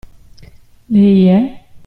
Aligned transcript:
Lei 0.89 1.27
è? 1.27 1.67